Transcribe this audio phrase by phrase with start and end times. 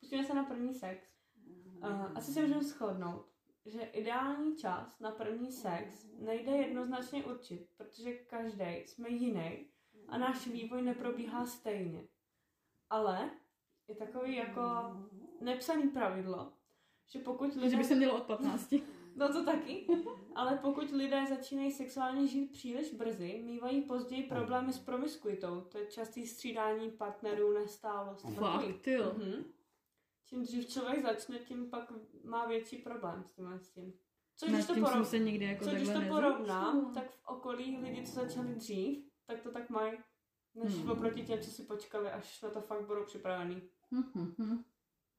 [0.00, 1.08] Pustíme se na první sex.
[1.82, 3.26] Uh, asi se můžeme shodnout,
[3.66, 9.66] že ideální čas na první sex nejde jednoznačně určit, protože každý jsme jiný
[10.08, 12.08] a náš vývoj neprobíhá stejně.
[12.90, 13.30] Ale
[13.88, 14.62] je takový jako
[15.40, 16.52] nepsaný pravidlo,
[17.08, 17.70] že pokud lidé...
[17.70, 18.74] Že by se mělo od 15.
[19.16, 19.86] No to taky.
[20.34, 25.60] Ale pokud lidé začínají sexuálně žít příliš brzy, mývají později problémy s promiskuitou.
[25.60, 28.26] To je častý střídání partnerů, nestálost.
[28.34, 29.12] Fakt, jo.
[29.16, 29.44] Mhm.
[30.24, 31.92] Čím dřív člověk začne, tím pak
[32.24, 33.58] má větší problém s tím.
[33.62, 33.92] S tím.
[34.36, 35.08] Co když to, porov...
[35.08, 39.40] se nikdy jako Co když to porovnám, tak v okolí lidi, co začali dřív, tak
[39.40, 39.92] to tak mají.
[40.54, 40.90] Než Hmm.
[40.90, 43.62] oproti těm, co si počkali, až na to fakt budou připravený.
[43.90, 44.64] Mhm, mhm.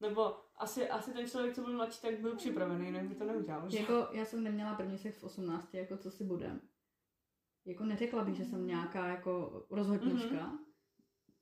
[0.02, 3.70] Nebo asi, asi ten člověk, co byl mladší, tak byl připravený, jinak by to neudělal.
[3.70, 3.78] Že?
[3.78, 6.60] Jako já jsem neměla první sex v 18, jako co si budem.
[7.64, 10.46] Jako neřekla bych, že jsem nějaká jako rozhodnička.
[10.46, 10.58] Mhm.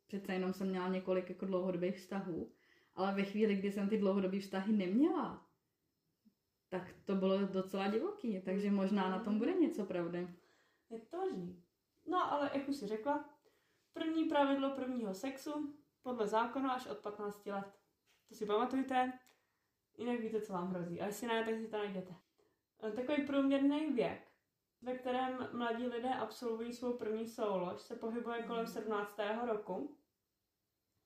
[0.07, 2.53] Přece jenom jsem měla několik jako dlouhodobých vztahů.
[2.95, 5.47] Ale ve chvíli, kdy jsem ty dlouhodobé vztahy neměla,
[6.69, 8.43] tak to bylo docela divoký.
[8.43, 10.29] Takže možná na tom bude něco pravdy.
[10.91, 11.63] Je to možný.
[12.07, 13.31] No, ale jak už si řekla,
[13.93, 17.80] první pravidlo prvního sexu podle zákona až od 15 let.
[18.31, 19.13] To si pamatujte,
[19.99, 21.01] jinak víte, co vám hrozí.
[21.01, 22.15] A jestli ne, tak si to najděte.
[22.97, 24.29] Takový průměrný věk,
[24.83, 29.17] ve kterém mladí lidé absolvují svou první soulož, se pohybuje kolem 17.
[29.47, 29.97] roku.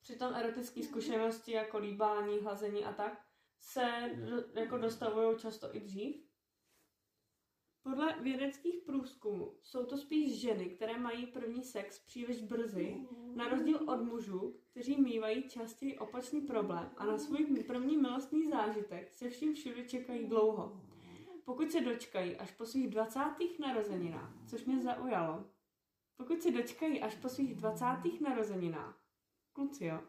[0.00, 3.26] Přitom erotické zkušenosti jako líbání, hlazení a tak
[3.60, 6.23] se do, jako dostavují často i dřív.
[7.84, 12.96] Podle vědeckých průzkumů jsou to spíš ženy, které mají první sex příliš brzy,
[13.34, 19.12] na rozdíl od mužů, kteří mývají častěji opačný problém a na svůj první milostný zážitek
[19.12, 20.80] se vším všude čekají dlouho.
[21.44, 23.20] Pokud se dočkají až po svých 20.
[23.60, 25.44] narozeninách, což mě zaujalo,
[26.16, 27.84] pokud se dočkají až po svých 20.
[28.20, 29.02] narozeninách,
[29.52, 30.00] kluci jo,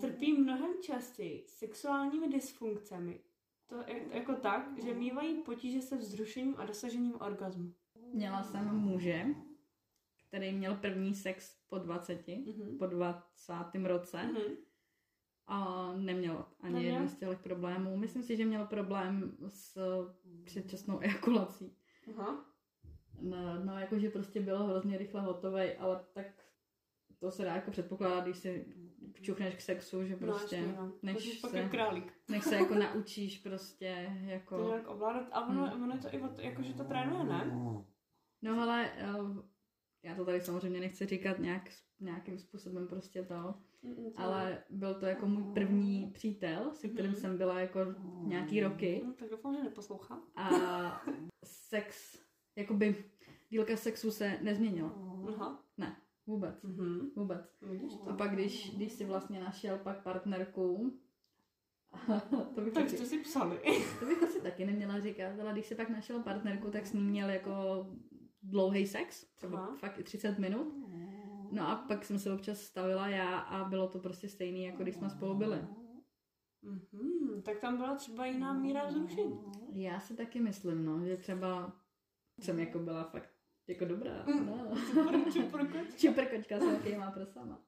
[0.00, 3.20] trpí mnohem častěji sexuálními dysfunkcemi,
[3.70, 7.74] to je, jako tak, že mývají potíže se vzrušením a dosažením orgazmu.
[8.12, 9.26] Měla jsem muže,
[10.28, 12.78] který měl první sex po 20, Mhm.
[12.78, 13.84] po 20.
[13.86, 14.42] roce Mhm.
[15.46, 16.92] a neměl ani Neměl?
[16.92, 17.96] jeden z těch problémů.
[17.96, 19.78] Myslím si, že měl problém s
[20.44, 21.76] předčasnou ejakulací.
[22.18, 22.44] Aha.
[23.20, 26.26] No, no jakože prostě bylo hrozně rychle hotovej, ale tak
[27.20, 28.66] to se dá jako předpokládat, když si
[29.20, 30.92] čuchneš k sexu, že prostě no, jasně, no.
[31.02, 32.12] než, se, králík.
[32.28, 34.64] než se jako naučíš prostě To jako...
[34.68, 35.28] nějak ovládat.
[35.32, 35.82] A ono, Hmm.
[35.82, 37.50] ono je to i o to, jako, že to trénuje, ne?
[38.42, 39.06] No ale eh,
[40.02, 41.62] já to tady samozřejmě nechci říkat nějak,
[42.00, 47.10] nějakým způsobem prostě to, Mm, to ale byl to jako můj první přítel, se kterým
[47.10, 47.20] Mhm.
[47.20, 47.80] jsem byla jako
[48.22, 50.20] nějaký roky No, tak doufám, že neposlouchá.
[50.36, 50.50] a
[51.44, 52.18] sex,
[52.56, 53.04] jakoby
[53.48, 54.92] dílka sexu se nezměnila.
[55.28, 55.64] Aha.
[55.78, 55.96] Ne,
[56.30, 57.10] vůbec, Mhm.
[57.16, 57.58] vůbec.
[58.06, 60.98] A pak, když, když si vlastně našel pak partnerku,
[62.54, 63.58] to bych, Tak taky, jste si psali.
[64.00, 67.06] to bych asi taky neměla říkat, ale když si pak našel partnerku, tak s ním
[67.06, 67.86] měl jako
[68.42, 69.76] dlouhý sex, třeba Aha.
[69.76, 70.74] fakt i 30 minut.
[71.52, 74.94] No a pak jsem se občas stavila já a bylo to prostě stejný, jako když
[74.94, 75.58] jsme spolu byli.
[76.62, 77.42] Mhm.
[77.42, 79.40] Tak tam byla třeba jiná míra vzrušení.
[79.72, 81.72] Já si taky myslím, no, že třeba
[82.40, 83.30] jsem jako byla fakt
[83.70, 84.24] jako dobrá.
[84.26, 84.46] Mm.
[84.46, 84.76] No.
[84.90, 85.94] Čupr, čupr, koč.
[86.00, 87.58] Čuprkočka s velkýma prsama.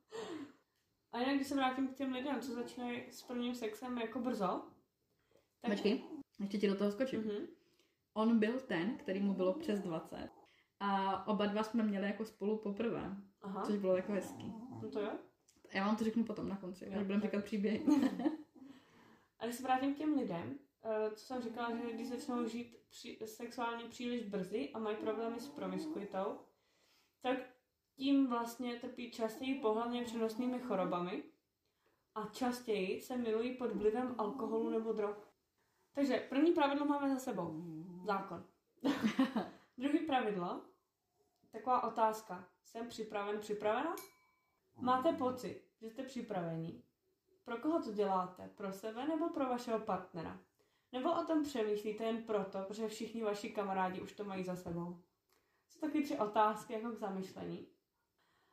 [1.13, 4.63] A jinak, když se vrátím k těm lidem, co začínají s prvním sexem jako brzo,
[5.61, 5.71] tak...
[5.71, 6.03] Počkej,
[6.41, 7.21] ještě ti do toho skočím.
[7.21, 7.47] Mhm.
[8.15, 10.29] On byl ten, který mu bylo přes 20.
[10.81, 13.63] A oba dva jsme měli jako spolu poprvé, Aha.
[13.63, 14.55] což bylo jako hezký.
[14.83, 15.11] No to jo.
[15.73, 17.85] Já vám to řeknu potom na konci, Jo, až budeme říkat příběhy.
[19.39, 20.59] A když se vrátím k těm lidem,
[21.15, 25.49] co jsem říkala, že když začnou žít při, sexuálně příliš brzy a mají problémy s
[25.49, 26.39] promiskuitou,
[27.21, 27.39] tak
[27.97, 31.25] tím vlastně trpí častěji pohlavně přenosnými chorobami
[32.15, 35.17] a častěji se milují pod vlivem alkoholu nebo drog.
[35.95, 37.63] Takže první pravidlo máme za sebou.
[38.05, 38.45] Zákon.
[39.79, 40.65] Druhý pravidlo,
[41.53, 42.49] taková otázka.
[42.65, 43.97] Jsem připraven, připravena?
[44.81, 46.83] Máte pocit, že jste připraveni?
[47.45, 48.49] Pro koho to děláte?
[48.57, 50.41] Pro sebe nebo pro vašeho partnera?
[50.93, 55.03] Nebo o tom přemýšlíte jen proto, protože všichni vaši kamarádi už to mají za sebou?
[55.69, 57.69] Jsou taky tři otázky jako k zamyšlení.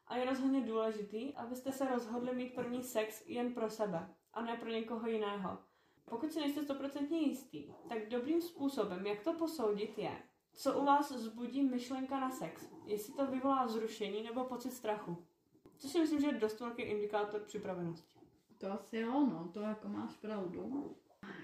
[0.07, 4.57] A je rozhodně důležitý, abyste se rozhodli mít první sex jen pro sebe a ne
[4.57, 5.57] pro někoho jiného.
[6.05, 11.11] Pokud si nejste stoprocentně jistý, tak dobrým způsobem, jak to posoudit, je, co u vás
[11.11, 12.69] vzbudí myšlenka na sex.
[12.85, 15.25] Jestli to vyvolá zrušení nebo pocit strachu.
[15.77, 18.19] Což si myslím, že je dost velký indikátor připravenosti.
[18.57, 20.95] To asi jo, no, to jako máš pravdu.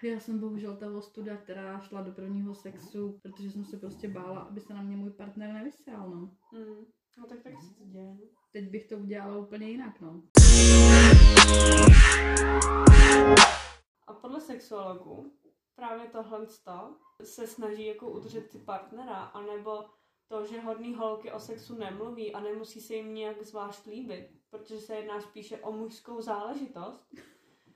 [0.04, 4.40] Já jsem bohužel ta ostuda, která šla do prvního sexu, protože jsem se prostě bála,
[4.40, 6.36] aby se na mě můj partner nevysral, no.
[6.54, 6.86] Hmm.
[7.18, 8.14] No tak tak se to děje.
[8.14, 8.28] no.
[8.52, 10.24] Teď bych to udělala úplně jinak, no.
[14.08, 15.34] A podle sexuologů
[15.76, 16.48] právě tohle
[17.24, 19.86] se snaží jako udržet si partnera, anebo
[20.28, 24.80] to, že hodný holky o sexu nemluví a nemusí se jim nějak zvlášť líbit, protože
[24.80, 27.08] se jedná spíše o mužskou záležitost.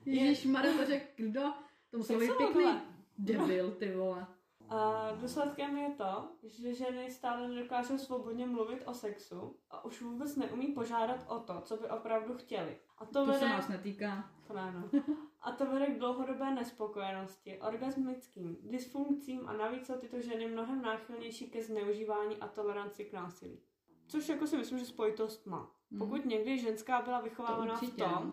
[0.04, 1.52] Ježíš Mare, to řekl kdo?
[1.90, 2.80] To musel být pěkný
[3.18, 4.26] debil, ty vole.
[4.68, 10.36] A důsledkem je to, že ženy stále nedokážou svobodně mluvit o sexu a už vůbec
[10.36, 12.78] neumí požádat o to, co by opravdu chtěli.
[12.98, 13.38] A to, To vede...
[13.38, 14.30] se nás netýká.
[14.46, 15.02] To ne, no.
[15.40, 21.50] A to vede k dlouhodobé nespokojenosti, orgasmickým dysfunkcím a navíc jsou tyto ženy mnohem náchylnější
[21.50, 23.60] ke zneužívání a toleranci k násilí.
[24.06, 25.70] Což jako si myslím, že spojitost má.
[25.90, 25.98] Hmm.
[25.98, 28.32] Pokud někdy ženská byla vychovávána v určitě, tom,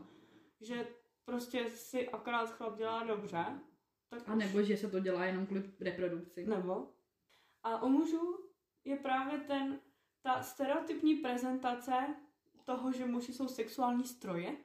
[0.61, 0.87] že
[1.27, 3.45] prostě si akorát chlap dělá dobře,
[4.09, 6.45] tak A nebo, že se to dělá jenom kvůli reprodukci.
[6.45, 6.87] nebo.
[7.63, 8.37] A u mužů
[8.85, 9.79] je právě ten,
[10.21, 12.15] ta stereotypní prezentace
[12.63, 14.57] toho, že muži jsou sexuální stroje,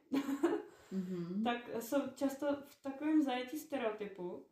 [0.90, 1.42] Mhm.
[1.44, 4.46] tak jsou často v takovém zajetí stereotypu,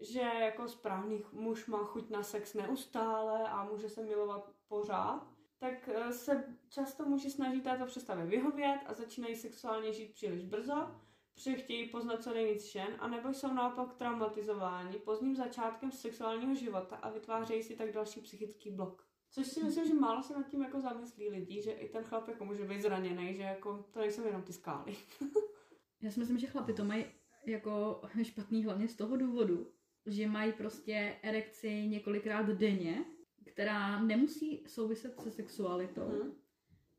[0.00, 5.26] že jako správný muž má chuť na sex neustále a může se milovat pořád,
[5.58, 11.00] tak eh, se často muži snaží této představě vyhovět a začínají sexuálně žít příliš brzo,
[11.34, 17.10] protože chtějí poznat co nejvíc žen, anebo jsou naopak traumatizováni pozdním začátkem sexuálního života a
[17.10, 19.06] vytvářejí si tak další psychický blok.
[19.30, 22.28] Což si myslím, že málo se nad tím jako zamyslí lidi, že i ten chlap
[22.28, 24.96] jako může být zraněný, že jako to nejsou jenom ty skály.
[26.02, 27.04] Já si myslím, že chlapi to mají
[27.46, 29.72] jako špatný hlavně z toho důvodu,
[30.06, 33.04] že mají prostě erekci několikrát denně,
[33.52, 36.08] která nemusí souviset se sexualitou.
[36.08, 36.43] Mhm.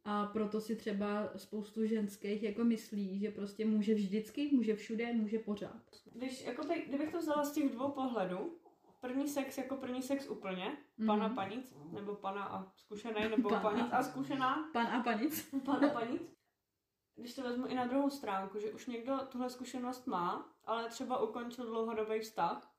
[0.05, 5.39] A proto si třeba spoustu ženských jako myslí, že prostě může vždycky, může všude, může
[5.39, 5.81] pořád.
[6.13, 8.57] Když, jako by, kdybych to vzala z těch dvou pohledů,
[9.01, 11.07] první sex jako první sex úplně, Mhm.
[11.07, 15.03] pan a panic, nebo pana a zkušený, nebo Pan a- panic a zkušená, Pan a
[15.03, 15.55] panic.
[15.65, 16.21] pan a panic.
[17.15, 21.19] Když to vezmu i na druhou stránku, že už někdo tuhle zkušenost má, ale třeba
[21.21, 22.71] ukončil dlouhodobý vztah,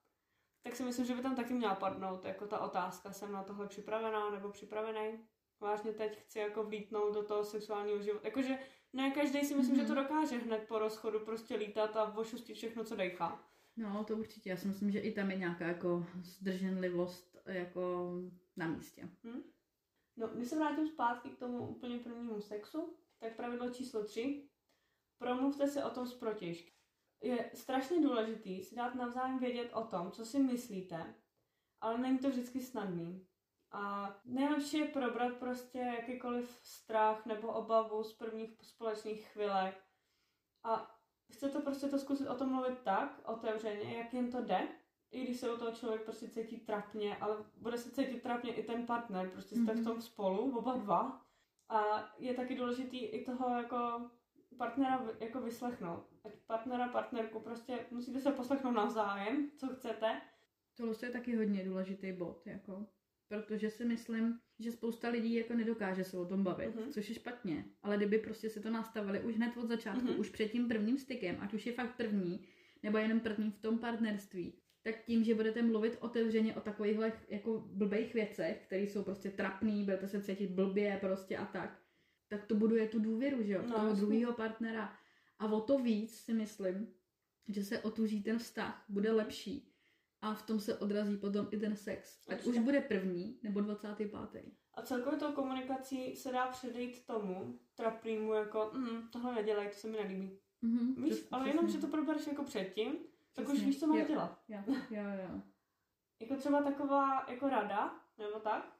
[0.63, 3.67] tak si myslím, že by tam taky měla padnout jako ta otázka, jsem na tohle
[3.67, 5.19] připravená nebo připravený.
[5.61, 8.29] Vážně teď chci jako vlítnout do toho sexuálního života.
[8.29, 8.59] Jakože
[8.93, 10.03] ne každý si myslím, že to Mhm.
[10.03, 13.45] dokáže hned po rozchodu prostě lítat a ošustit všechno, co dejchá.
[13.77, 14.51] No, to určitě.
[14.51, 18.13] Já si myslím, že i tam je nějaká jako zdrženlivost jako
[18.57, 19.09] na místě.
[20.17, 24.49] No, když se vrátím zpátky k tomu úplně prvnímu sexu, tak pravidlo číslo 3.
[25.19, 26.73] Promluvte si o tom s protěžky.
[27.23, 31.15] Je strašně důležitý si dát navzájem vědět o tom, co si myslíte,
[31.81, 33.27] ale není to vždycky snadný.
[33.73, 39.75] A nejlepší je probrat prostě jakýkoliv strach nebo obavu z prvních společných chvilek.
[40.65, 40.97] A
[41.33, 44.69] chce to prostě to zkusit o tom mluvit tak, otevřeně, jak jen to jde,
[45.11, 48.63] i když se u toho člověk prostě cítí trapně, ale bude se cítit trapně i
[48.63, 49.85] ten partner, prostě jste v Mhm.
[49.85, 51.23] tom spolu, oba dva.
[51.69, 54.11] A je taky důležitý i toho jako
[54.59, 56.07] partnera jako vyslechnout.
[56.25, 60.21] Ať partnera, partnerku, prostě musíte se poslechnout navzájem, co chcete.
[60.77, 62.87] Tohle je taky hodně důležitý bod, jako,
[63.29, 66.91] protože si myslím, že spousta lidí jako nedokáže se o tom bavit, Mhm.
[66.91, 67.65] což je špatně.
[67.83, 70.21] Ale kdyby prostě si to nastavili už hned od začátku, Mhm.
[70.21, 72.47] už před tím prvním stykem, ať už je fakt první,
[72.83, 77.59] nebo jenom první v tom partnerství, tak tím, že budete mluvit otevřeně o takovýchhle jako
[77.73, 81.83] blbých věcech, které jsou prostě trapný, budete se cítit blbě prostě a tak,
[82.29, 84.95] tak to buduje tu důvěru, že jo, No, toho druhého partnera.
[85.39, 86.89] A o to víc si myslím,
[87.49, 89.73] že se otuží ten vztah, bude lepší.
[90.27, 92.19] A v tom se odrazí potom i ten sex.
[92.29, 92.65] Ať už Určitě.
[92.65, 94.11] bude první nebo 25.
[94.75, 99.89] A celkově tou komunikací se dá předejít tomu trapnému jako mm, tohle nedělej, to se
[99.89, 100.39] mi nelíbí.
[100.63, 101.59] Mhm, Víš, přes- ale přesně.
[101.61, 102.93] jenom, že to probereš jako předtím,
[103.35, 103.67] tak už Přesně.
[103.67, 104.07] víš, co máš Jo.
[104.09, 104.39] dělat.
[104.49, 104.59] Jo,
[104.91, 105.41] jo, jo.
[106.21, 108.77] Jako třeba taková jako rada, nebo tak,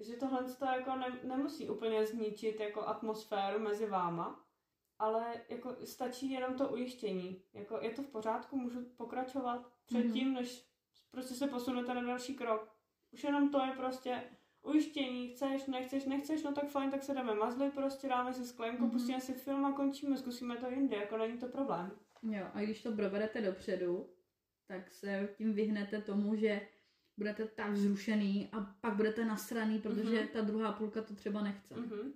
[0.00, 4.44] že tohle to jako ne, nemusí úplně zničit jako atmosféru mezi váma,
[4.98, 7.42] ale jako stačí jenom to ujištění.
[7.52, 10.69] Jako je to v pořádku, můžu pokračovat předtím, než
[11.10, 12.74] prostě se posunete na další krok.
[13.12, 14.22] Už jenom to je prostě
[14.62, 18.82] ujištění, chceš, nechceš, nechceš, no tak fajn, tak se jdeme mazlit, prostě dáme si sklenku,
[18.82, 18.90] Mhm.
[18.90, 21.90] pustíme si film a končíme, zkusíme to jinde, jako není to problém.
[22.22, 24.06] Jo, a když to provedete dopředu,
[24.66, 26.60] tak se tím vyhnete tomu, že
[27.18, 30.28] budete tak zrušený a pak budete nasraný, protože Mhm.
[30.28, 31.74] ta druhá půlka to třeba nechce.
[31.76, 32.12] Mhm.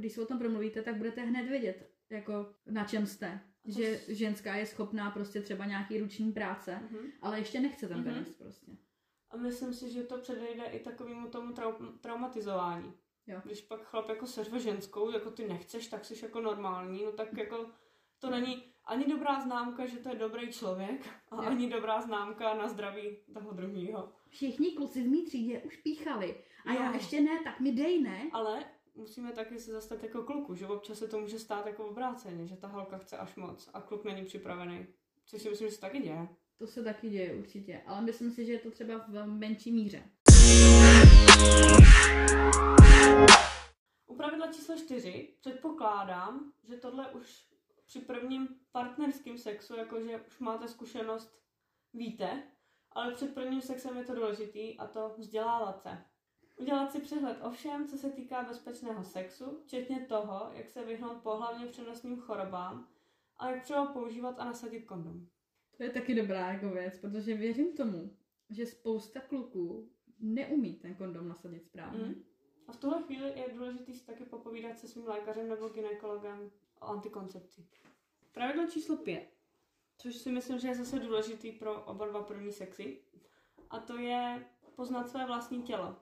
[0.00, 3.40] Když se o tom promluvíte, tak budete hned vědět, jako na čem jste.
[3.66, 6.98] Že ženská je schopná prostě třeba nějaký ruční práce, Mhm.
[7.22, 8.04] ale ještě nechce ten Mhm.
[8.04, 8.66] penis prostě.
[9.30, 12.92] A myslím si, že to předejde i takovému tomu trau- traumatizování.
[13.26, 13.40] Jo.
[13.44, 17.36] Když pak chlap jako seřve ženskou, jako ty nechceš, tak jsi jako normální, no tak
[17.38, 17.66] jako
[18.18, 21.50] to není, ani dobrá známka, že to je dobrý člověk a Jo.
[21.50, 24.12] ani dobrá známka na zdraví toho druhého.
[24.28, 26.36] Všichni kluci v mý třídě už píchali.
[26.66, 26.92] A já Jo.
[26.94, 28.22] ještě ne, tak mi dej, ne?
[28.32, 28.64] Ale
[28.96, 32.56] musíme taky se zastat jako kluku, že občas se to může stát jako obráceně, že
[32.56, 34.86] ta holka chce až moc a kluk není připravený.
[35.26, 36.28] Což si myslím, že se taky děje.
[36.58, 40.02] To se taky děje určitě, ale myslím si, že je to třeba v menší míře.
[44.06, 47.46] U pravidla číslo 4 předpokládám, že tohle už
[47.86, 51.40] při prvním partnerském sexu, jakože už máte zkušenost,
[51.94, 52.42] víte,
[52.92, 56.04] ale před prvním sexem je to důležitý a to vzdělávat se.
[56.56, 61.22] Udělat si přehled o všem, co se týká bezpečného sexu, včetně toho, jak se vyhnout
[61.22, 62.88] pohlavně přenosným chorobám
[63.36, 65.26] a jak třeba používat a nasadit kondom.
[65.76, 68.16] To je taky dobrá jako věc, protože věřím tomu,
[68.50, 72.04] že spousta kluků neumí ten kondom nasadit správně.
[72.04, 72.24] Mm.
[72.68, 76.84] A v tuhle chvíli je důležité si taky popovídat se svým lékařem nebo ginekologem o
[76.84, 77.66] antikoncepci.
[78.32, 79.28] Pravidlo číslo 5,
[79.98, 83.00] což si myslím, že je zase důležitý pro oba dva první sexy,
[83.70, 84.46] a to je
[84.76, 85.96] poznat své vlastní tělo.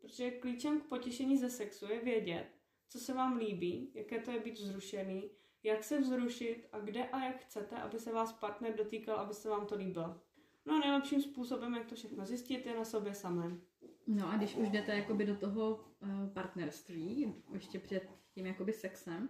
[0.00, 2.46] Protože klíčem k potěšení ze sexu je vědět,
[2.88, 5.30] co se vám líbí, jaké to je být vzrušený,
[5.62, 9.48] jak se vzrušit a kde a jak chcete, aby se vás partner dotýkal, aby se
[9.48, 10.20] vám to líbilo.
[10.66, 13.60] No a nejlepším způsobem, jak to všechno zjistit, je na sobě samém.
[14.06, 15.70] No a když už jdete jakoby do toho
[16.02, 19.28] uh, partnerství, ještě před tím jakoby sexem,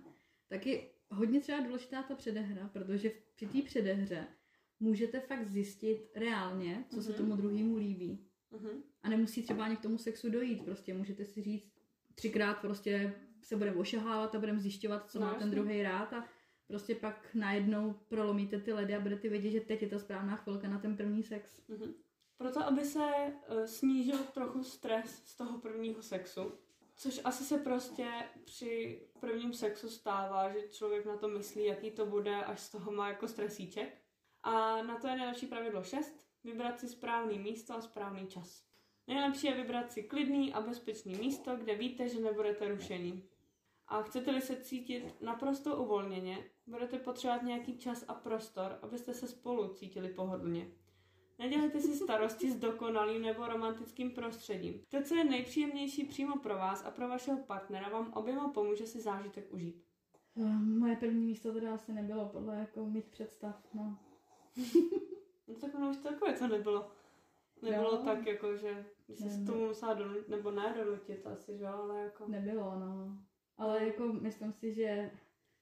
[0.48, 4.26] tak je hodně třeba důležitá ta předehra, protože v- při té předehře
[4.80, 7.18] můžete fakt zjistit reálně, co se Mhm.
[7.18, 8.26] tomu druhému líbí.
[8.50, 8.82] Mhm.
[9.02, 11.72] A nemusí třeba ani k tomu sexu dojít, prostě můžete si říct
[12.14, 15.54] třikrát prostě se budeme ošahávat a budeme zjišťovat, co No, má ten jasně.
[15.54, 16.28] druhý rád a
[16.66, 20.68] prostě pak najednou prolomíte ty ledy a budete vědět, že teď je ta správná chvilka
[20.68, 21.60] na ten první sex.
[21.68, 21.94] Mhm.
[22.36, 23.00] Proto, aby se
[23.50, 26.52] uh, snížil trochu stres z toho prvního sexu,
[26.96, 28.08] což asi se prostě
[28.44, 32.92] při prvním sexu stává, že člověk na to myslí, jaký to bude, až z toho
[32.92, 33.98] má jako stresíček.
[34.42, 38.64] A na to je nejlepší pravidlo 6, vybrat si správný místo a správný čas.
[39.06, 43.24] Nejlepší je vybrat si klidný a bezpečný místo, kde víte, že nebudete rušení.
[43.88, 49.68] A chcete-li se cítit naprosto uvolněně, budete potřebovat nějaký čas a prostor, abyste se spolu
[49.68, 50.70] cítili pohodlně.
[51.38, 54.82] Nedělejte si starosti s dokonalým nebo romantickým prostředím.
[54.88, 59.00] To, co je nejpříjemnější přímo pro vás a pro vašeho partnera, vám oběma pomůže si
[59.00, 59.84] zážitek užít.
[60.78, 63.98] Moje první místo teda asi nebylo podle jako mých představ, no.
[65.50, 66.90] No tak ono už takové to nebylo.
[67.62, 68.02] Nebylo Jo.
[68.04, 72.00] tak jako, že by se tomu musela donutit, nebo ne donutit asi, že jo, ale
[72.00, 72.28] jako...
[72.28, 73.18] Nebylo, no.
[73.56, 75.10] Ale jako myslím si, že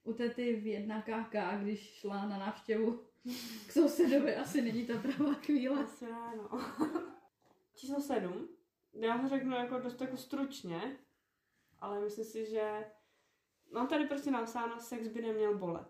[0.05, 3.01] u tety v 1KK, když šla na návštěvu
[3.67, 5.85] k sousedovi, asi není ta pravá chvíle.
[5.85, 6.61] Asi ne, no.
[7.75, 8.49] Číslo sedm.
[8.93, 10.99] Já ho řeknu jako dost jako stručně,
[11.79, 12.91] ale myslím si, že
[13.73, 15.89] mám tady prostě napsáno, sex by neměl bolet.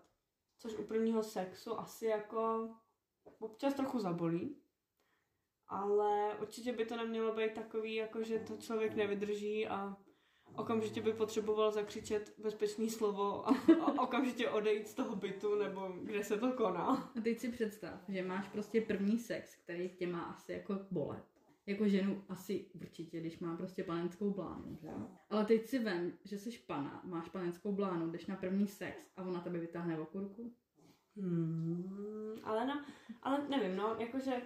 [0.57, 2.69] Což u prvního sexu asi jako
[3.39, 4.55] občas trochu zabolí.
[5.67, 9.97] Ale určitě by to nemělo být takový, jako že to člověk nevydrží a
[10.55, 16.23] okamžitě by potřeboval zakřičet bezpečný slovo a, a okamžitě odejít z toho bytu nebo kde
[16.23, 17.11] se to koná.
[17.17, 21.23] A teď si představ, že máš prostě první sex, který tě má asi jako bolet.
[21.65, 24.89] Jako ženu asi určitě, když má prostě panenskou blánu, že?
[25.29, 29.23] Ale teď si vem, že jsi pana, máš panenskou blánu, jdeš na první sex a
[29.23, 30.53] ona tebe vytáhne okurku.
[31.17, 32.85] Hmm, ale, no,
[33.21, 34.41] ale nevím, no, jakože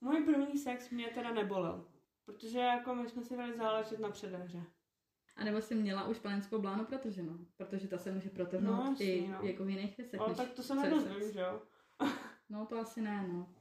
[0.00, 1.84] můj první sex mě teda nebolel.
[2.24, 4.62] Protože jako my jsme si dali záležet na předehře.
[5.36, 9.28] A nebo jsi měla už panenskou blánu protrženou, protože ta se může protrhnout No, i
[9.28, 9.38] no.
[9.42, 10.20] jako v jiných věcech.
[10.20, 11.62] Ale tak to se nedozvím, že jo?
[12.48, 13.54] No to asi ne, no.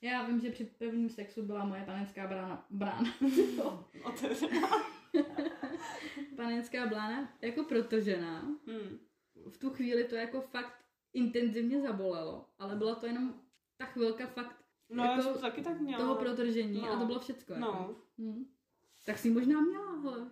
[0.00, 3.14] Já vím, že při prvním sexu byla moje panenská brána, brána,
[4.04, 4.68] Otevřená.
[6.36, 8.40] panenská blána jako protržená.
[8.40, 8.98] Hmm.
[9.50, 10.79] V tu chvíli to jako fakt
[11.12, 13.40] intenzivně zabolelo, ale byla to jenom
[13.76, 14.56] ta chvilka fakt
[14.92, 15.98] No, Jako já to taky tak měla.
[16.02, 16.92] toho protržení No.
[16.92, 17.52] a to bylo všecko.
[17.52, 17.66] Jako.
[17.66, 18.44] No, Hm.
[19.06, 20.30] Tak si možná měla, hele.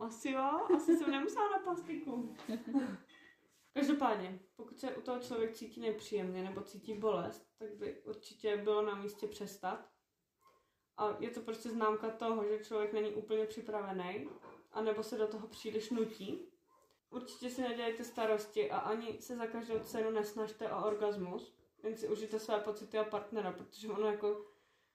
[0.00, 2.36] asi jo, asi jsem nemusela na plastiku.
[3.74, 8.82] Každopádně, pokud se u toho člověk cítí nepříjemně nebo cítí bolest, tak by určitě bylo
[8.82, 9.88] na místě přestat.
[10.96, 14.28] A je to prostě známka toho, že člověk není úplně připravený,
[14.72, 16.48] anebo se do toho příliš nutí.
[17.14, 22.08] Určitě si nedělejte starosti a ani se za každou cenu nesnažte o orgasmus, jen si
[22.08, 24.44] užijte své pocity a partnera, protože ono jako,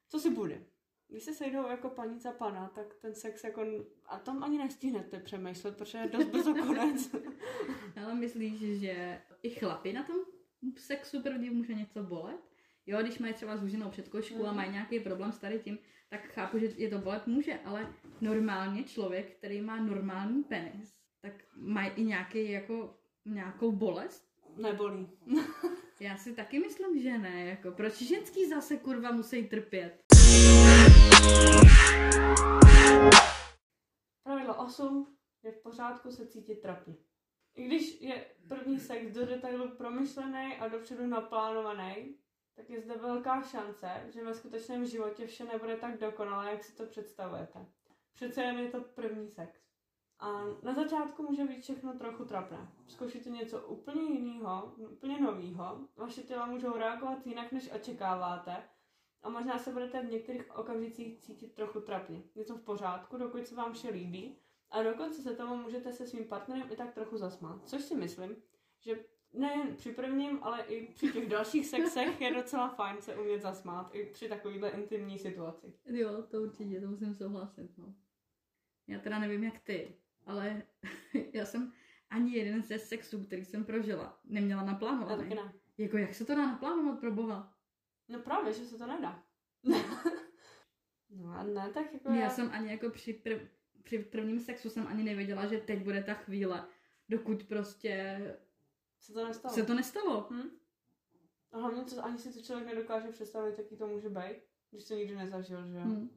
[0.10, 0.64] co si bude?
[1.08, 3.66] Když se sejdou jako paní a pana, tak ten sex jako,
[4.06, 7.16] a tam ani nestihnete přemýšlet, protože je dost brzo konec.
[8.04, 10.16] Ale myslíš, že i chlapi na tom
[10.78, 12.40] sexu první může něco bolet?
[12.86, 14.56] Jo, když mají třeba zúženou předkošku a Mhm.
[14.56, 18.84] mají nějaký problém s tady tím, tak chápu, že je to bolet může, ale normálně
[18.84, 24.30] člověk, který má normální penis, tak mají i nějaký jako nějakou bolest?
[24.56, 25.10] Nebolí.
[26.00, 27.46] Já si taky myslím, že ne.
[27.46, 30.04] Jako, proč ženský zase kurva musí trpět?
[34.24, 36.96] Pravidlo 8 je v pořádku se cítit trapně.
[37.56, 42.16] I když je první sex do detailu promyšlený a dopředu naplánovaný,
[42.56, 46.76] tak je zde velká šance, že ve skutečném životě vše nebude tak dokonalé, jak si
[46.76, 47.66] to představujete.
[48.14, 49.69] Přece jen je to první sex.
[50.20, 52.72] A na začátku může být všechno trochu trapné.
[52.88, 58.64] Zkoušíte něco úplně jiného, úplně nového, vaše těla můžou reagovat jinak, než očekáváte
[59.24, 62.24] a možná se budete v některých okamžicích cítit trochu trapně.
[62.36, 64.38] Je to v pořádku, dokud se vám vše líbí
[64.72, 67.68] a dokonce se tomu můžete se svým partnerem i tak trochu zasmát.
[67.68, 68.36] Což si myslím,
[68.80, 73.42] že nejen při prvním, ale i při těch dalších sexech je docela fajn se umět
[73.42, 75.74] zasmát i při takovýhle intimní situaci.
[75.86, 77.94] Jo, to určitě, to musím souhlasit, no.
[78.88, 79.96] Já teda nevím, jak ty,
[80.30, 80.64] ale
[81.34, 81.74] já jsem
[82.10, 85.36] ani jeden ze sexů, který jsem prožila, neměla Já naplánovaný.
[85.36, 85.54] ne.
[85.78, 87.58] Jako jak se to dá naplánovat pro boha?
[88.08, 89.24] No právě, že se to nedá.
[91.10, 93.42] no a ne, tak jako Já jsem ani jako při, prv,
[93.84, 96.68] při prvním sexu jsem ani nevěděla, že teď bude ta chvíle,
[97.10, 98.20] dokud prostě
[99.00, 99.56] se to nestalo.
[99.56, 100.28] se to nestalo.
[100.32, 100.50] Hm?
[101.52, 104.38] A hlavně to, ani si to člověk nedokáže představit, jaký to může být,
[104.72, 105.84] když to nikdy nezažil, že jo.
[105.86, 106.10] Hm.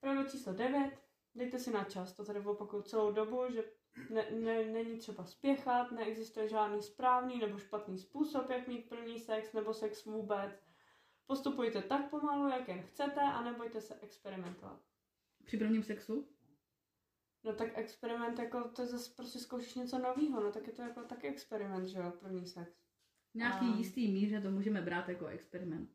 [0.00, 0.98] Pravidlo číslo 9.
[1.34, 2.12] Dejte si na čas.
[2.12, 3.64] To tady opakuju celou dobu, že
[4.10, 9.52] ne, ne, není třeba spěchat, neexistuje žádný správný nebo špatný způsob, jak mít první sex
[9.52, 10.52] nebo sex vůbec.
[11.26, 14.80] Postupujte tak pomalu, jak jen chcete a nebojte se experimentovat.
[15.44, 16.28] Při prvním sexu?
[17.44, 21.02] No tak experiment, jako to zase prostě zkoušíš něco nového, no tak je to jako
[21.02, 22.76] taky experiment, že jo, první sex.
[23.32, 25.90] V nějaký A- jistý míře to můžeme brát jako experiment.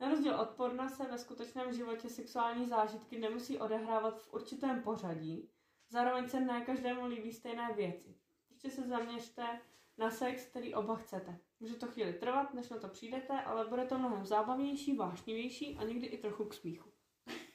[0.00, 5.50] Na rozdíl od porna se ve skutečném životě sexuální zážitky nemusí odehrávat v určitém pořadí,
[5.88, 8.18] zároveň se ne každému líbí stejné věci.
[8.48, 9.60] Prostě se zaměřte
[9.98, 11.38] na sex, který oba chcete.
[11.60, 15.84] Může to chvíli trvat, než na to přijdete, ale bude to mnohem zábavnější, vášnivější a
[15.84, 16.92] někdy i trochu k smíchu.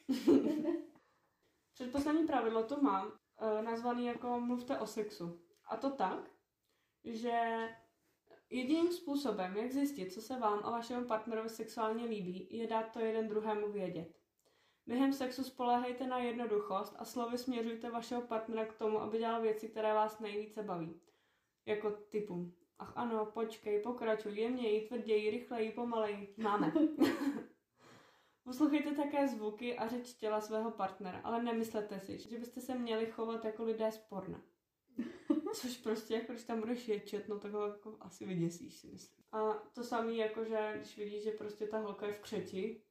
[1.74, 5.42] Předposlední pravidlo tu mám, eh, nazvaný jako mluvte o sexu.
[5.70, 6.32] A to tak,
[7.04, 7.68] že
[8.50, 13.00] jediným způsobem, jak zjistit, co se vám a vašemu partnerovi sexuálně líbí, je dát to
[13.00, 14.24] jeden druhému vědět.
[14.88, 19.68] Během sexu spoléhejte na jednoduchost a slovy směřujte vašeho partnera k tomu, aby dělal věci,
[19.68, 21.02] které vás nejvíce baví.
[21.66, 26.36] Jako typu, ach ano, počkej, pokračuj, jemněji, tvrději, rychleji, pomaleji.
[26.38, 26.74] Máme.
[28.44, 33.06] Poslouchejte také zvuky a řeč těla svého partnera, ale nemyslete si, že byste se měli
[33.06, 34.42] chovat jako lidé z porna.
[35.62, 39.24] Což prostě, jako když tam budeš ječet, no tak ho jako asi vyděsíš, si myslím.
[39.32, 42.82] A to samé, jako že když vidíš, že prostě ta holka je v křeti,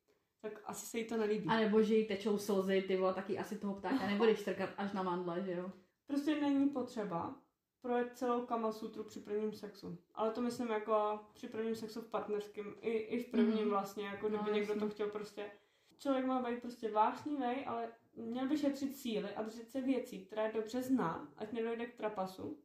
[0.41, 1.49] tak asi se jí to nelíbí.
[1.49, 4.93] A nebo že jí tečou slzy, ty vole, taky asi toho ptáka nebudeš strkat až
[4.93, 5.73] na mandle, že jo?
[6.07, 7.35] Prostě není potřeba
[7.81, 9.99] projet celou kamasutru při prvním sexu.
[10.15, 13.69] Ale to myslím jako při prvním sexu v partnerském, i, i v prvním Mhm.
[13.71, 14.91] vlastně, jako kdyby No, někdo to jasně.
[14.91, 15.51] chtěl prostě.
[15.99, 20.53] Člověk má být prostě vášnivý, ale měl by šetřit síly a držet se věcí, které
[20.53, 22.59] dobře zná, ať nedojde k trapasu.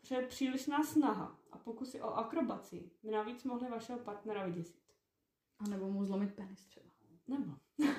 [0.00, 4.82] Protože přílišná snaha a pokusy o akrobaci by navíc mohly vašeho partnera vyděsit.
[5.58, 6.86] A nebo mu zlomit penis třeba.
[7.28, 7.52] Nebo.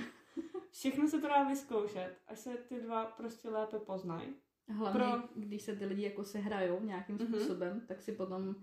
[0.71, 4.35] Všechno se to dá vyzkoušet, až se ty dva prostě lépe poznají.
[4.67, 7.25] Hlavně, Pro- když se ty lidi jako sehrajou nějakým Mhm.
[7.27, 8.55] způsobem, tak si potom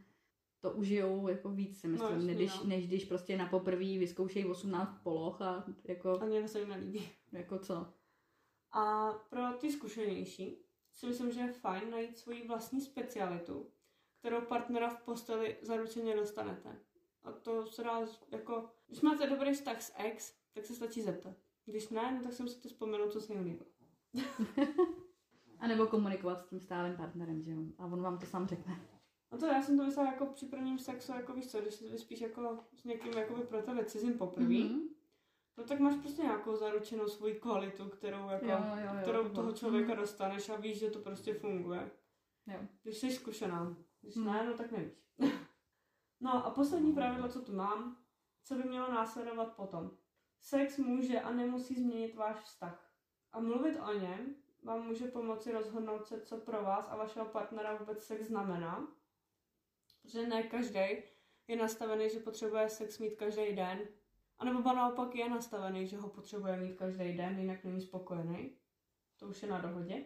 [0.60, 2.66] to užijou jako víc, si myslím, No, jasně, než, no.
[2.66, 7.08] než když prostě na poprvé vyzkoušejí 18 poloh a jako, A někdo se jim nelíbí.
[7.32, 7.86] jako co.
[8.76, 10.62] A pro ty zkušenější
[10.92, 13.70] si myslím, že je fajn najít svoji vlastní specialitu,
[14.18, 16.80] kterou partnera v posteli zaručeně dostanete.
[17.22, 21.36] A to se dá jako, když máte dobrý vztah s ex, tak se stačí zeptat.
[21.64, 23.70] Když ne, no tak si musíte vzpomenout, co se jim líbilo.
[25.58, 27.62] A nebo komunikovat s tím stálým partnerem, že jo.
[27.78, 28.80] A on vám to sám řekne.
[29.30, 31.88] A to já jsem to myslela jako při prvním sexu, jako víš co, když se
[31.88, 34.95] vyspíš jako s někým jakoby pro tebe cizím poprvé, mm-hmm.
[35.58, 39.34] No tak máš prostě nějakou zaručenou svoji kvalitu, kterou jako, Jo, jo, jo, kterou to
[39.34, 40.00] toho člověka Mhm.
[40.00, 41.90] dostaneš a víš, že to prostě funguje.
[42.46, 42.58] Jo.
[42.82, 43.76] Když jsi zkušená.
[44.00, 44.26] Když Hmm.
[44.26, 44.92] ne, no tak nevíš.
[46.20, 48.04] no a poslední pravidlo, co tu mám,
[48.44, 49.90] co by mělo následovat potom.
[50.40, 52.90] Sex může a nemusí změnit váš vztah.
[53.32, 57.74] A mluvit o něm vám může pomoci rozhodnout se, co pro vás a vašeho partnera
[57.74, 58.88] vůbec sex znamená.
[60.02, 61.02] Protože ne každý
[61.48, 63.78] je nastavený, že potřebuje sex mít každý den.
[64.38, 68.56] A nebo ba naopak je nastavený, že ho potřebuje mít každý den, jinak není spokojený.
[69.16, 70.04] To už je na dohodě.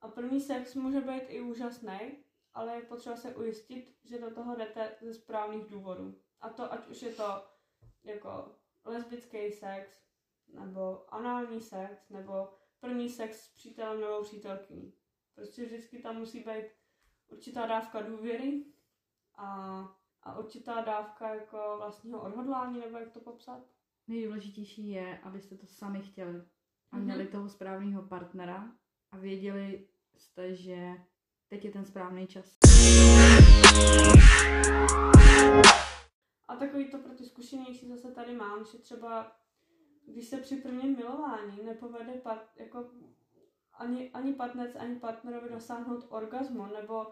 [0.00, 4.56] A první sex může být i úžasný, ale je potřeba se ujistit, že do toho
[4.56, 6.20] jdete ze správných důvodů.
[6.40, 7.44] A to ať už je to
[8.04, 10.00] jako lesbický sex,
[10.48, 12.48] nebo anální sex, nebo
[12.80, 14.94] první sex s přítelem nebo přítelkyní.
[15.34, 16.66] Prostě vždycky tam musí být
[17.28, 18.64] určitá dávka důvěry
[19.34, 23.62] a a určitá dávka jako vlastního odhodlání, nebo jak to popsat.
[24.08, 26.42] Nejdůležitější je, abyste to sami chtěli
[26.92, 27.04] a Mhm.
[27.04, 28.72] měli toho správného partnera
[29.12, 30.94] a věděli jste, že
[31.48, 32.56] teď je ten správný čas.
[36.48, 39.32] A takový to pro ty zkušenější zase tady mám, že třeba
[40.06, 42.90] když se při prvním milování nepovede part, jako
[43.72, 47.06] ani, ani partnerce, ani partnerovi dosáhnout orgasmu, nebo,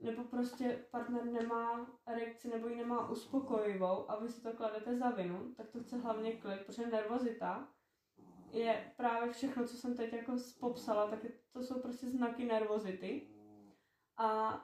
[0.00, 5.10] nebo prostě partner nemá erekci nebo ji nemá uspokojivou a vy si to kladete za
[5.10, 7.68] vinu, tak to chce hlavně klid, protože nervozita
[8.50, 11.20] je právě všechno, co jsem teď jako popsala, tak
[11.52, 13.30] to jsou prostě znaky nervozity.
[14.16, 14.60] A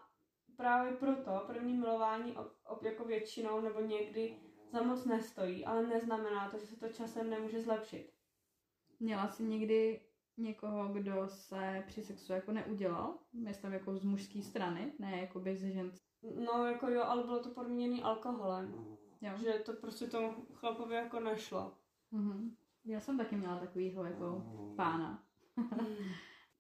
[0.57, 4.41] právě proto první milování ob, ob, jako většinou nebo někdy
[4.73, 8.13] za moc nestojí, ale neznamená to, že se to časem nemůže zlepšit.
[9.01, 10.01] Měla jsi někdy
[10.37, 13.19] někoho, kdo se při sexu jako neudělal?
[13.33, 16.07] Myslím jako z mužské strany, ne jako by ze ženské.
[16.45, 19.31] No jako jo, ale bylo to podmíněný alkoholem, Jo.
[19.37, 21.75] že to prostě tomu chlapovi jako nešlo.
[22.11, 22.57] Mhm.
[22.85, 24.43] Já jsem taky měla takovýho jako
[24.77, 25.25] pána.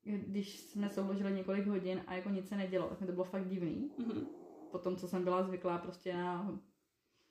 [0.03, 3.49] Když jsme souložili několik hodin a jako nic se nedělo, tak mi to bylo fakt
[3.49, 3.91] divný.
[3.99, 4.27] Mhm.
[4.71, 6.61] Po tom, co jsem byla zvyklá prostě na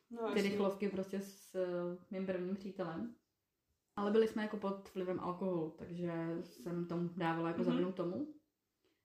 [0.10, 1.56] no, ty rychlovky prostě s
[2.12, 3.16] mým prvním přítelem.
[3.96, 6.12] Ale byli jsme jako pod vlivem alkoholu, takže
[6.44, 7.72] jsem tomu dávala jako Mhm.
[7.72, 7.94] mm-hmm.
[7.94, 8.28] tomu.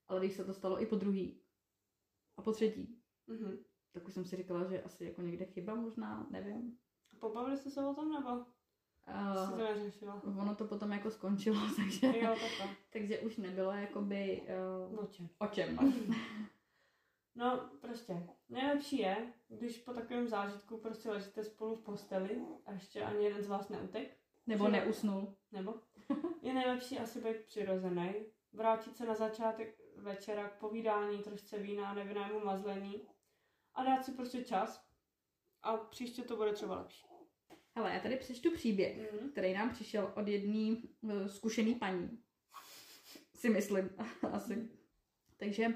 [0.09, 1.40] Ale když se to stalo i po druhý
[2.37, 3.59] a po třetí, Mhm.
[3.92, 6.79] tak už jsem si říkala, že asi jako někde chyba možná, nevím.
[7.20, 10.22] Pobavili jste se o tom nebo to Uh, neřešila?
[10.24, 12.76] ono to potom jako skončilo, takže, Jo, takhle.
[12.92, 14.42] takže už nebylo jakoby
[14.90, 15.29] uh, O čem?
[15.38, 15.76] o čem.
[15.76, 15.92] No.
[17.35, 18.29] No, prostě.
[18.48, 23.42] Nejlepší je, když po takovém zážitku prostě ležíte spolu v posteli a ještě ani jeden
[23.42, 24.16] z vás neutek.
[24.46, 25.37] Nebo Že- neusnul.
[25.53, 25.74] Nebo?
[26.42, 28.14] Je nejlepší asi být přirozený,
[28.53, 33.09] vrátit se na začátek večera k povídání, trošce vína, nevinnému mazlení
[33.74, 34.87] a dát si prostě čas
[35.62, 37.07] a příště to bude třeba lepší.
[37.76, 39.31] Hele, já tady přečtu příběh, Mhm.
[39.31, 42.22] který nám přišel od jedné uh, zkušený paní.
[43.35, 43.90] Si myslím,
[44.33, 44.68] asi.
[45.37, 45.66] Takže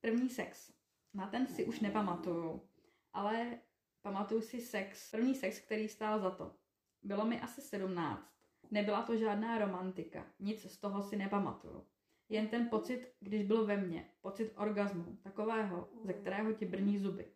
[0.00, 0.72] první sex.
[1.14, 2.68] Na ten si už nepamatuju,
[3.12, 3.60] ale
[4.02, 6.54] pamatuju si sex, první sex, který stál za to.
[7.02, 8.38] Bylo mi asi 17.
[8.70, 11.86] Nebyla to žádná romantika, nic z toho si nepamatuju.
[12.28, 17.32] Jen ten pocit, když byl ve mně, pocit orgazmu, takového, ze kterého ti brní zuby.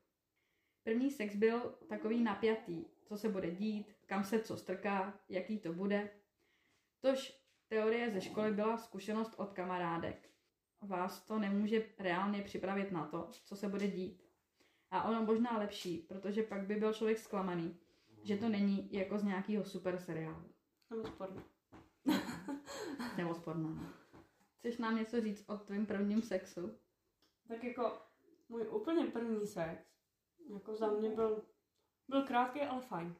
[0.83, 5.72] První sex byl takový napjatý, co se bude dít, kam se co strká, jaký to
[5.72, 6.11] bude.
[7.01, 10.31] Tož teorie ze školy byla zkušenost od kamarádek.
[10.81, 14.25] Vás to nemůže reálně připravit na to, co se bude dít.
[14.90, 17.79] A ono možná lepší, protože pak by byl člověk zklamaný,
[18.22, 20.44] že to není jako z nějakého super seriálu.
[20.90, 21.42] Nebo sporné.
[23.16, 23.94] Nebo sporná.
[24.58, 26.78] Chceš nám něco říct o tvém prvním sexu?
[27.48, 27.98] Tak jako
[28.48, 29.85] můj úplně první sex,
[30.54, 31.42] jako za mě byl,
[32.08, 33.14] byl krátký, ale fajn.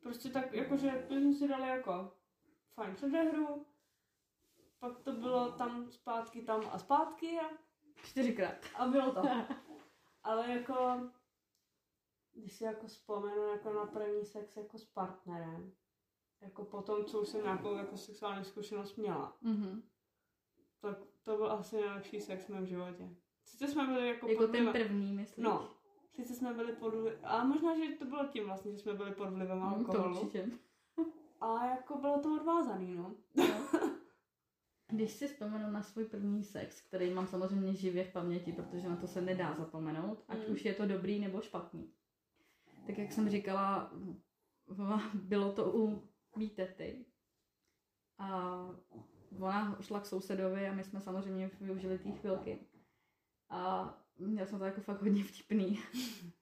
[0.00, 2.12] Prostě tak, jakože my jsme si dali jako
[2.74, 3.66] fajn předehru,
[4.78, 7.50] pak to bylo tam zpátky, tam a zpátky a,
[8.02, 8.54] Čtyřikrát.
[8.74, 9.22] a bylo to.
[10.22, 11.00] Ale jako,
[12.36, 15.72] když si jako vzpomenu jako na první sex jako s partnerem,
[16.40, 19.82] jako po tom, co už jsem nějakou jako sexuální zkušenost měla, Mhm.
[20.80, 23.08] tak to byl asi nejlepší sex v mém životě.
[23.44, 25.44] Sice jsme byli jako, Jako ten první, myslíš?
[25.44, 25.70] No,
[26.14, 29.14] sice jsme byli pod vlivem, ale možná, že to bylo tím vlastně, že jsme byli
[29.14, 30.20] pod vlivem Mm, to alkoholu.
[30.20, 30.50] určitě.
[31.40, 33.14] A jako bylo to odvázaný, no.
[34.88, 38.96] Když si vzpomenu na svůj první sex, který mám samozřejmě živě v paměti, protože na
[38.96, 40.54] to se nedá zapomenout, ať Mm.
[40.54, 41.92] už je to dobrý nebo špatný.
[42.86, 43.92] Tak jak jsem říkala,
[45.14, 47.06] bylo to u mý tety.
[48.18, 48.56] A
[49.40, 52.58] ona šla k sousedovi a my jsme samozřejmě využili té chvilky.
[53.48, 55.78] A měl jsem to jako fakt hodně vtipný.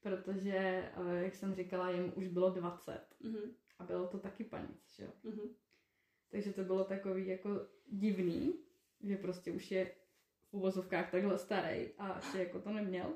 [0.00, 3.06] protože, eh, jak jsem říkala, jim už bylo 20.
[3.20, 5.10] Mhm, A bylo to taky panic, že jo.
[5.22, 5.54] mhm.
[6.30, 8.54] Takže to bylo takový jako divný,
[9.00, 9.84] že prostě už je
[10.50, 13.14] v uvozovkách takhle starý a ještě jako to neměl.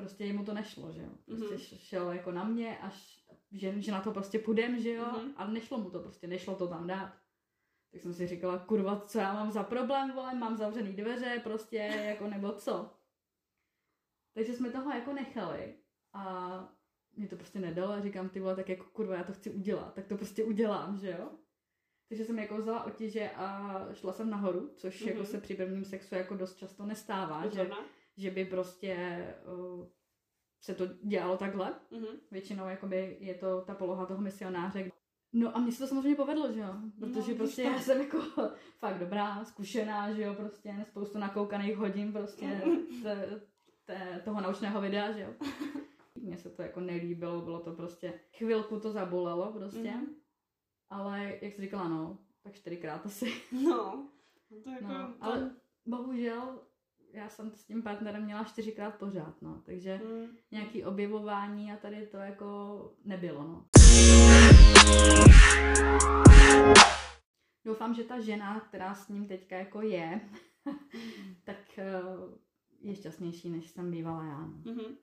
[0.00, 1.08] Prostě jemu to nešlo, že jo.
[1.26, 1.54] Prostě Mhm.
[1.56, 1.78] mm-hmm.
[1.78, 5.04] šel jako na mě, až, že, že na to prostě půjdem, že jo.
[5.06, 5.14] Mhm.
[5.28, 5.32] Mm-hmm.
[5.36, 7.12] A nešlo mu to prostě, nešlo to tam dát.
[7.92, 11.76] Tak jsem si říkala, kurva, co já mám za problém, vole, mám zavřený dveře, prostě,
[11.76, 12.90] jako nebo co.
[14.34, 15.74] Takže jsme toho jako nechali
[16.12, 16.74] a
[17.16, 19.94] mě to prostě nedalo a říkám, ty vole, tak jako kurva, já to chci udělat,
[19.94, 21.30] tak to prostě udělám, že jo.
[22.08, 25.06] Takže jsem jako vzala otěže a šla jsem nahoru, což mm-hmm.
[25.08, 25.26] jako Mhm.
[25.26, 27.76] se při prvním sexu jako dost často nestává, že, Pozorná.
[28.20, 28.94] Že by prostě
[29.54, 29.86] uh,
[30.60, 31.74] se to dělalo takhle.
[31.90, 32.06] Mhm.
[32.30, 34.90] Většinou jakoby je to ta poloha toho misionáře.
[35.32, 38.18] No a mně se to samozřejmě povedlo, že jo, protože No, prostě já jsem jako
[38.78, 42.62] fakt dobrá, zkušená, že jo, prostě spoustu nakoukaných hodin prostě
[43.02, 43.40] te,
[43.84, 45.34] te, toho naučného videa, že jo.
[46.22, 50.06] Mně se to jako nelíbilo, bylo to prostě, chvilku to zabolelo prostě, Mhm.
[50.90, 53.32] ale jak jsi říkala, no, tak čtyřikrát asi.
[53.52, 54.08] No,
[54.50, 54.86] no to jako...
[54.88, 55.56] No, ale
[55.86, 56.62] bohužel
[57.12, 60.36] já jsem s tím partnerem měla čtyřikrát pořád, no, takže Mm.
[60.50, 63.66] nějaký objevování a tady to jako nebylo, no.
[67.64, 70.20] Doufám, že ta žena, která s ním teďka jako je,
[71.44, 72.02] tak eh,
[72.80, 74.38] je šťastnější, než jsem bývala já.
[74.40, 74.60] No.
[74.64, 74.96] Mhm.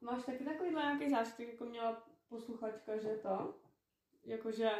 [0.00, 3.54] Máš taky takovýhle nějaký zážitek, jako měla posluchačka, že to?
[4.24, 4.70] Jakože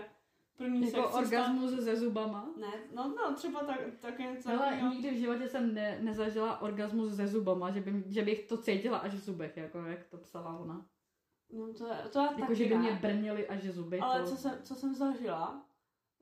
[0.56, 2.48] první Jako orgasmus se zubama.
[2.56, 4.90] Ne, no, no, třeba tak, tak něco Ale takového.
[4.90, 8.98] nikdy v životě jsem ne, nezažila orgasmus se zubama, že, by, že bych to cítila
[8.98, 10.86] až v zubech, jako jak to psala ona.
[11.52, 12.78] No, to, je- to já Jako, taky že by ne.
[12.80, 14.00] mě brnily až zuby.
[14.00, 14.26] Ale to...
[14.30, 15.62] co jsem, co jsem zažila,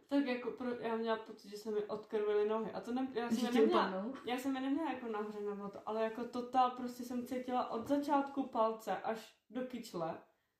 [0.08, 2.70] tak jako pro, já měla pocit, že se mi odkrvily nohy.
[2.72, 4.14] A to ne, já jsem je ti neměla, upadnou.
[4.26, 7.88] já jsem je neměla jako nahoře nebo to, ale jako totál prostě jsem cítila od
[7.88, 10.18] začátku palce až do kyčle,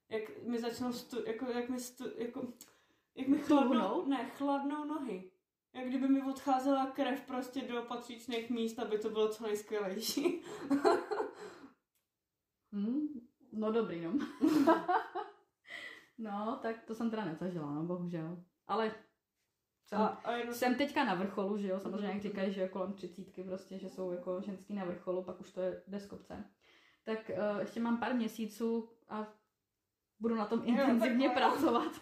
[0.08, 2.40] jak mi začalo stu, jako, jak mi stu, jako,
[3.14, 5.30] jak mi chladnou, ne, chladnou nohy.
[5.72, 10.42] Jak kdyby mi odcházela krev prostě do patřičných míst, aby to bylo co nejskvělejší.
[12.72, 13.06] Hmm,
[13.52, 14.12] no dobrý, no.
[16.18, 18.44] no, tak to jsem teda nezažila, no, bohužel.
[18.66, 18.94] Ale
[19.86, 22.22] jsem, A, a jedno jsem teďka na vrcholu, že jo, samozřejmě jak Mhm.
[22.22, 25.82] říkají, že kolem třicítky prostě, že jsou jako ženský na vrcholu, pak už to je
[25.86, 26.44] jde z kopce.
[27.04, 29.26] Tak uh, ještě mám pár měsíců a
[30.20, 31.50] budu na tom intenzivně takhle.
[31.50, 31.92] pracovat.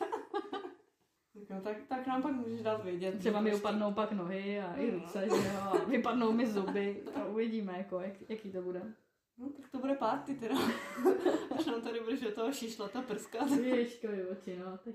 [1.52, 3.18] Tak, jo, tak, tak nám pak můžeš dát vědět.
[3.18, 4.98] Třeba mi prostě- upadnou pak nohy a i No.
[4.98, 8.82] ruce, že jo, a vypadnou mi zuby a uvidíme, jako, jak, jaký to bude.
[9.38, 10.54] No, tak to bude party teda.
[11.58, 13.50] Až nám tady budeš do toho šišlat a prskat.
[13.50, 14.94] Ježiškovi oči, no, tak...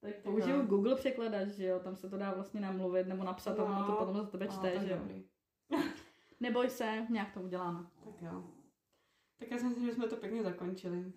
[0.00, 0.62] Tak použiju jo.
[0.66, 3.90] Google překladač, že jo, tam se to dá vlastně namluvit nebo napsat a ono to
[3.92, 3.96] No.
[3.96, 4.98] potom za tebe No, čte, tak že jo.
[4.98, 5.24] dobrý.
[6.40, 7.86] Neboj se, nějak to uděláme.
[8.04, 8.44] Tak jo.
[9.38, 11.12] Tak já si myslím, že jsme to pěkně zakončili.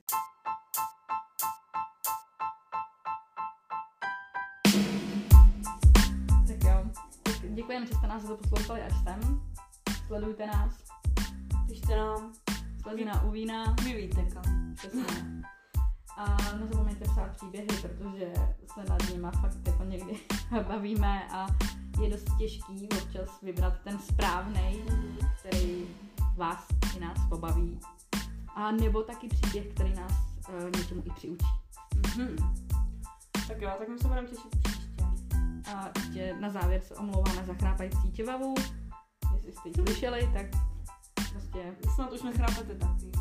[7.78, 9.42] Děkujeme, že jste nás poslouchali až sem.
[10.08, 10.74] Sledujte nás,
[11.68, 12.34] Pište nám,
[12.82, 14.74] slezina u vína, vy víte kam.
[14.76, 15.04] přesně.
[16.18, 18.34] A nezapomeňte psát příběhy, protože
[18.74, 20.20] se nad nima fakt jako někdy
[20.68, 21.48] bavíme a
[22.02, 24.84] je dost těžký občas vybrat ten správný,
[25.40, 25.86] který
[26.36, 27.80] vás i nás pobaví.
[28.56, 30.12] A nebo taky příběh, který nás
[30.50, 31.46] uh, něčemu i přiučí.
[32.18, 32.38] Mhm.
[33.48, 34.77] Tak jo, tak my se budeme těšit příště.
[35.76, 38.56] A ještě na závěr se omlouváme za chrápající čevavu.
[39.36, 40.46] Jestli jste ji slyšeli, tak
[41.32, 41.76] prostě...
[41.96, 43.12] Snad už nechrápete taky.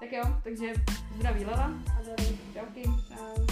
[0.00, 0.72] Tak jo, takže
[1.16, 1.70] zdraví Lela.
[2.00, 2.38] A tady.
[2.54, 2.82] Čauky.
[2.82, 3.45] Čau.